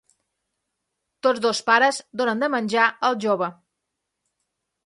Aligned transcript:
Tots 1.27 1.43
dos 1.43 1.61
pares 1.69 2.01
donen 2.21 2.43
de 2.45 2.51
menjar 2.57 2.89
al 3.11 3.21
jove. 3.27 3.55